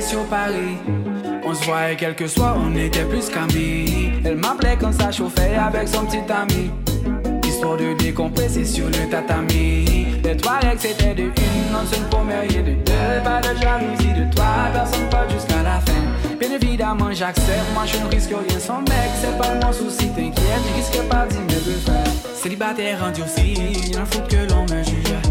[0.00, 0.78] sur Paris.
[1.44, 4.10] On se voyait quelques soirs, on était plus qu'amis.
[4.24, 6.70] Elle m'appelait quand ça chauffait avec son petit ami.
[7.46, 9.84] Histoire de décompresser sur le tatami.
[10.24, 13.22] Les règles c'était de une, non c'est une première de deux.
[13.24, 16.36] Pas de jalousie de toi, personne pas jusqu'à la fin.
[16.38, 19.10] Bien évidemment j'accepte, moi je ne risque rien sans mec.
[19.20, 22.12] C'est pas mon souci, t'inquiète, je risque pas d'y me faire.
[22.34, 23.54] Célibataire endurci,
[23.88, 25.25] il en faut que l'on me juge.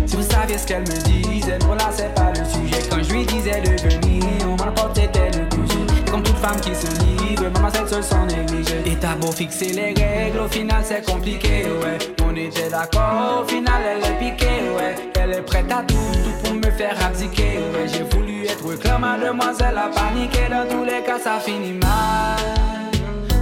[0.45, 2.87] Vous saviez ce qu'elle me disait, bon là c'est pas le sujet.
[2.87, 6.11] Quand je lui disais de venir, on m'emportait le budget.
[6.11, 8.83] Comme toute femme qui se livre, maman cette seule sans négliger.
[8.85, 11.97] Et t'as beau fixer les règles, au final c'est compliqué, ouais.
[12.23, 14.95] On était d'accord, au final elle est piquée, ouais.
[15.19, 17.87] Elle est prête à tout, tout pour me faire abdiquer, ouais.
[17.87, 20.41] J'ai voulu être clair, mademoiselle a paniqué.
[20.47, 22.91] Dans tous les cas ça finit mal.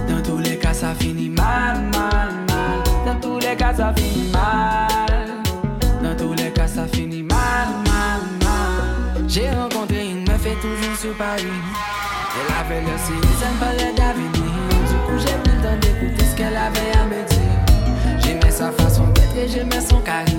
[0.08, 2.82] Dans tous les cas ça finit mal, mal, mal.
[3.04, 5.43] Dans tous les cas ça finit mal.
[9.34, 11.42] J'ai rencontré une meuf et toujours sur Paris.
[11.42, 14.30] Elle avait le style, ça me parlait d'avenir.
[14.30, 18.20] Du coup, j'ai pris le temps d'écouter ce qu'elle avait à me dire.
[18.22, 20.33] J'aimais sa façon d'être et j'aimais son carré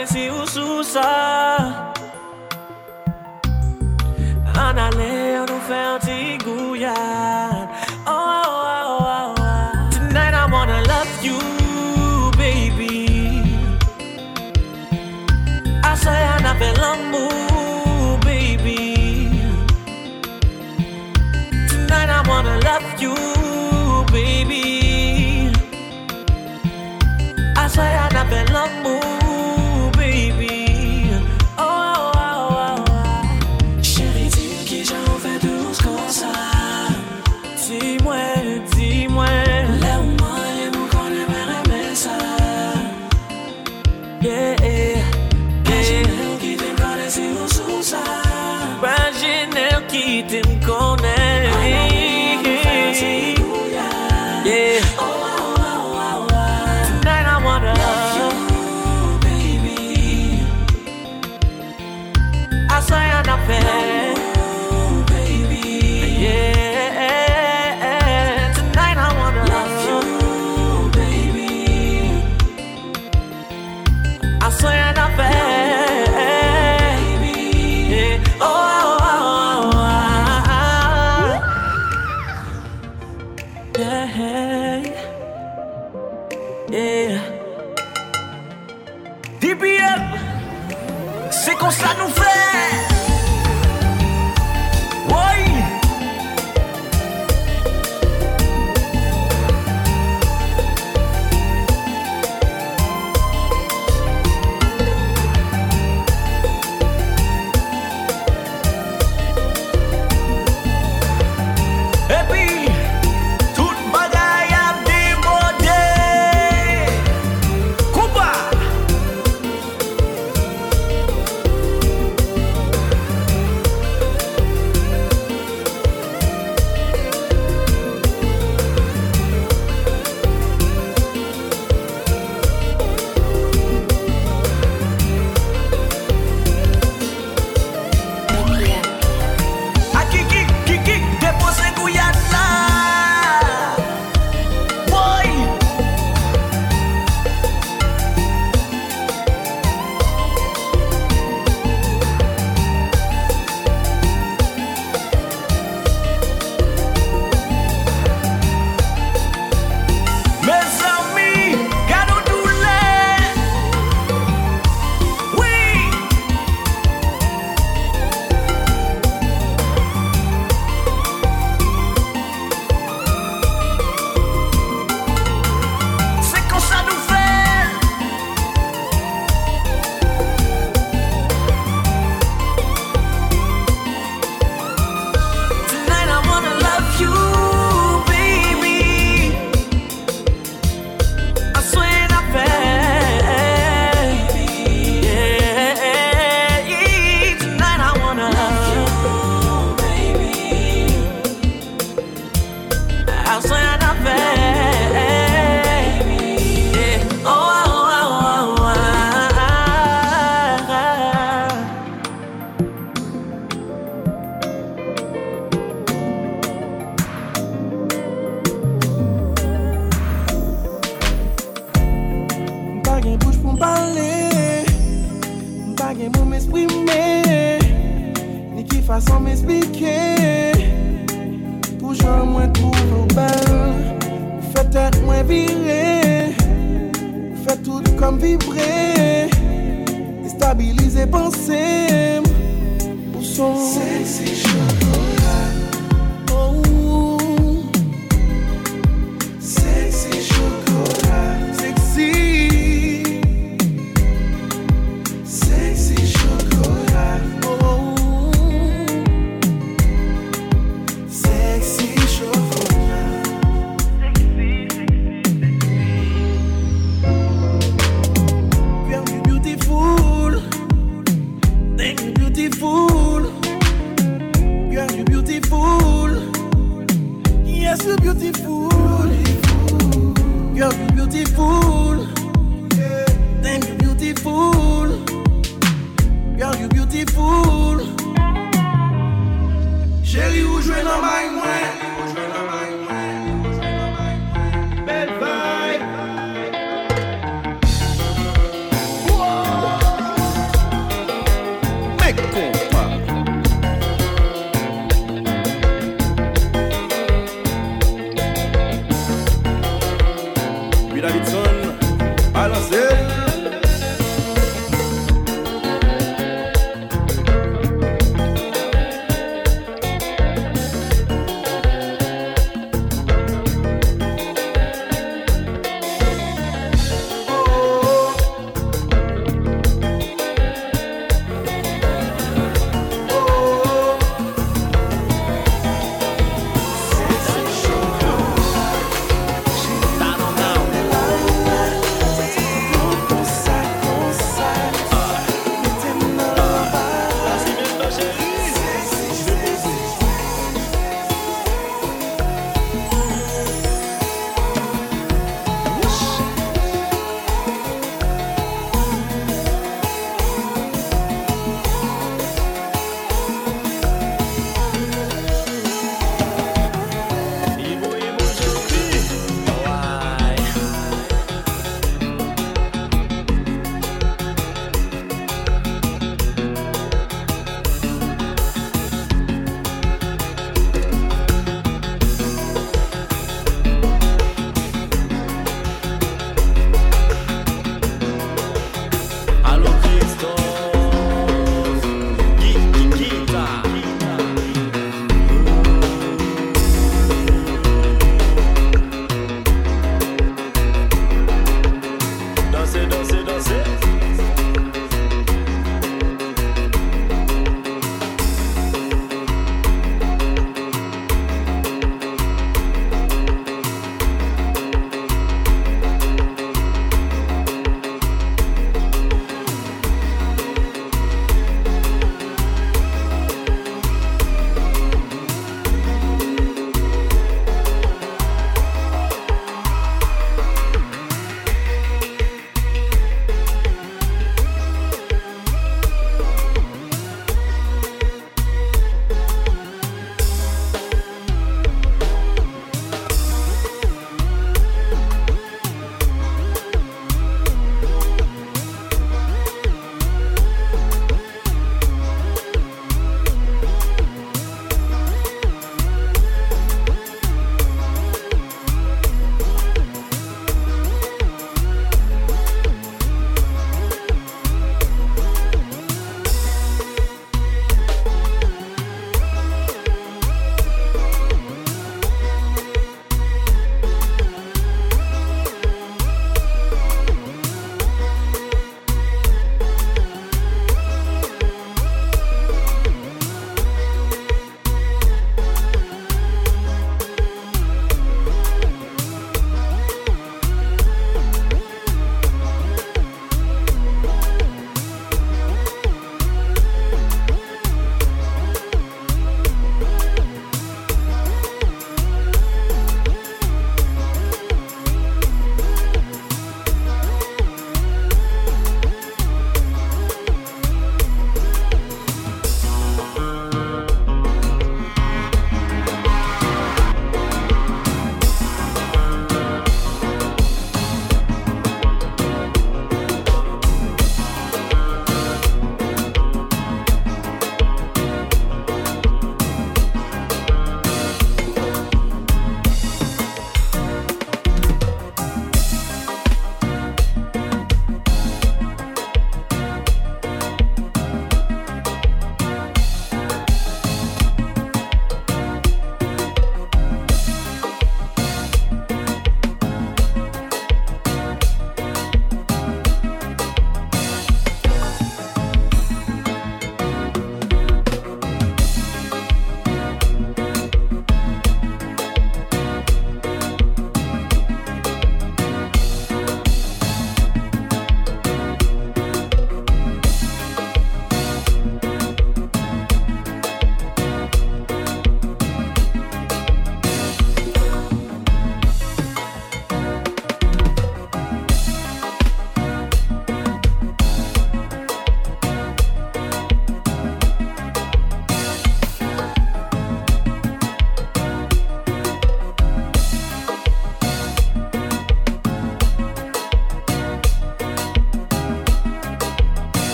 [0.00, 1.04] pensi ou sou sa.
[4.56, 6.09] An ale, an nou fe an ti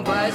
[0.00, 0.31] petit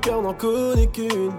[0.00, 1.32] cœur n'en connaît qu'une.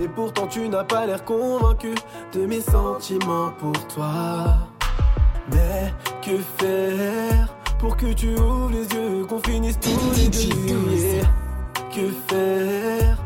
[0.00, 1.94] Et pourtant tu n'as pas l'air convaincu
[2.32, 4.58] de mes sentiments pour toi.
[5.50, 11.26] Mais que faire pour que tu ouvres les yeux, qu'on finisse tous les deux.
[11.94, 13.18] Que faire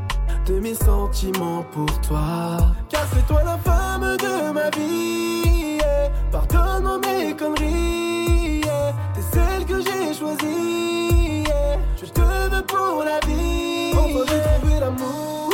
[0.47, 2.59] de mes sentiments pour toi?
[2.89, 6.11] Car c'est toi la femme de ma vie yeah.
[6.33, 8.95] Pardonne-moi mes conneries yeah.
[9.15, 11.45] T'es celle que j'ai choisie
[12.57, 13.93] veux pour la vie.
[13.95, 15.51] Enfin j'ai trouvé l'amour.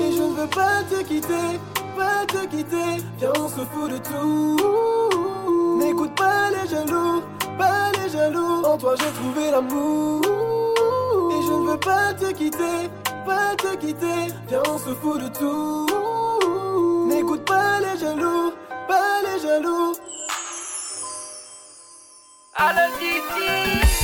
[0.00, 1.60] Et je ne veux pas te quitter
[1.96, 5.78] Pas te quitter Viens on se fout de tout.
[5.78, 7.22] N'écoute pas les jaloux
[7.56, 8.62] Pas les jaloux.
[8.64, 10.22] En toi j'ai trouvé l'amour.
[11.30, 12.88] Et je ne veux pas te quitter
[13.26, 15.86] Pas te quitter Viens on se fout de tout.
[17.08, 18.52] N'écoute pas les jaloux
[18.86, 19.94] Pas les jaloux.
[22.60, 23.97] Allo Titi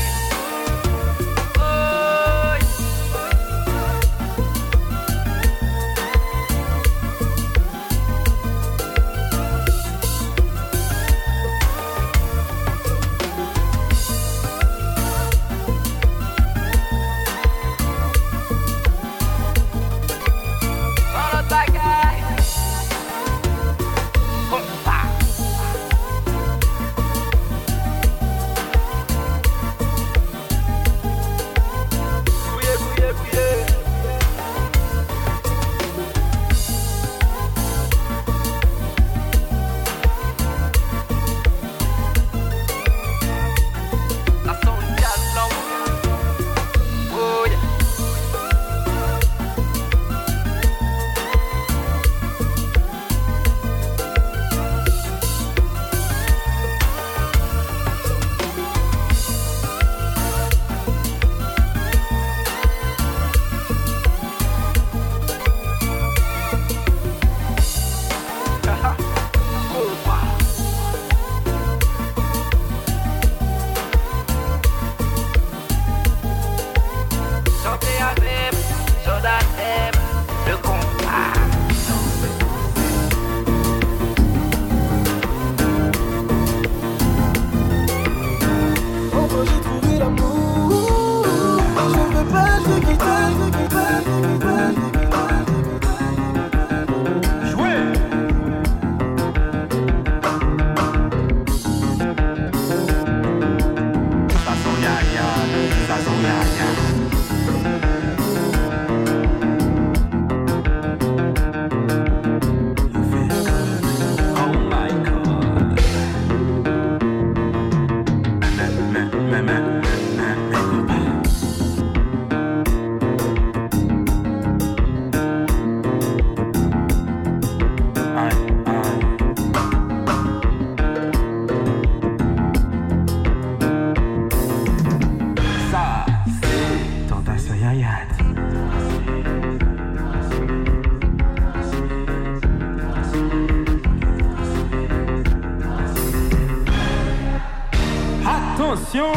[148.73, 149.15] Attention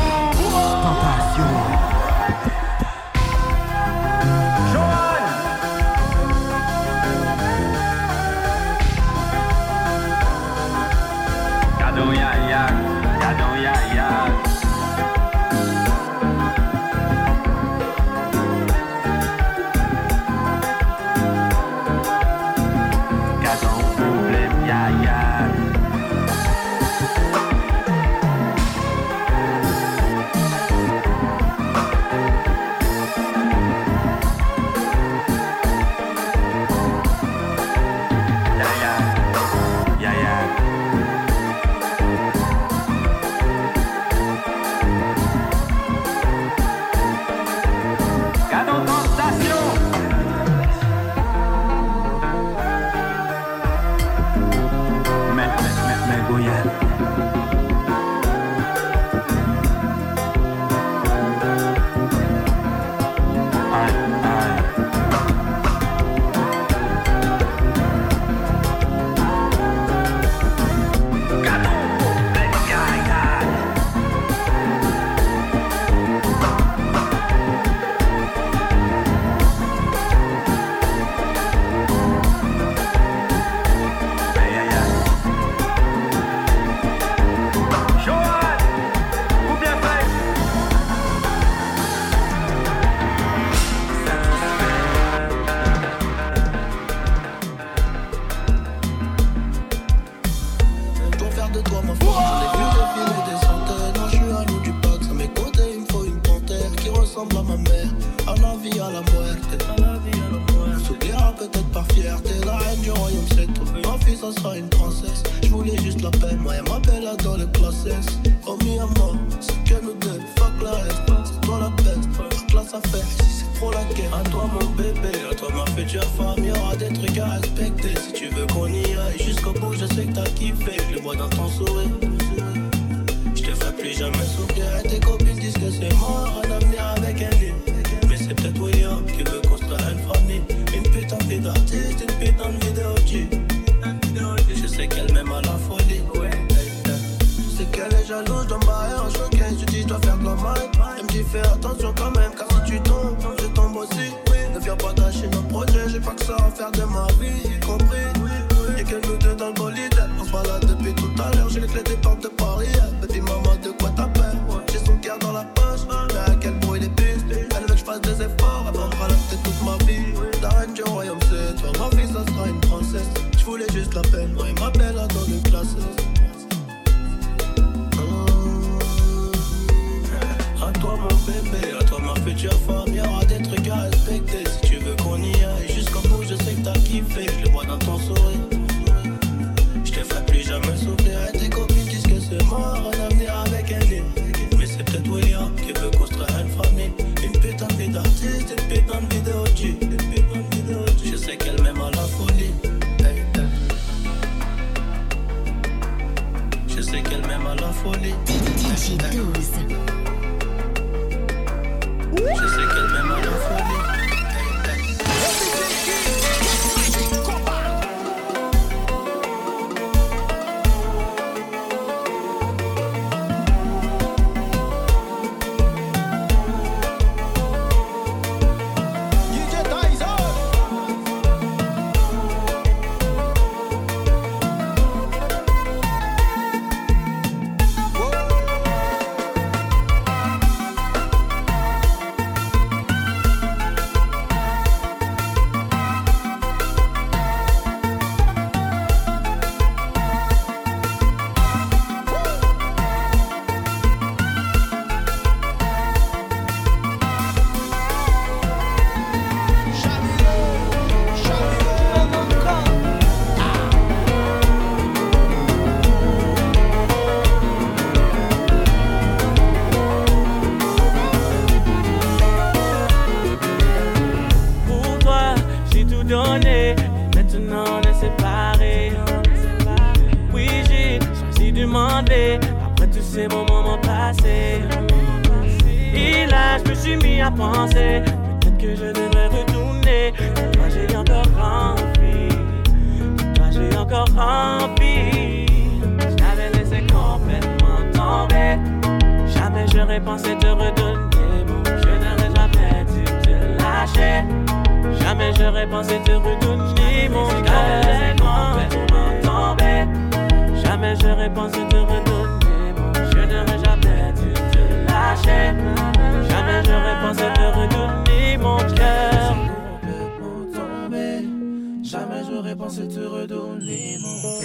[322.47, 324.39] j'aurais pensé te redonner mon cœur.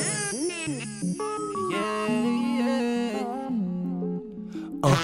[1.70, 2.08] Yeah,
[2.58, 3.28] yeah.
[4.82, 4.96] Oh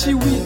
[0.00, 0.39] chi we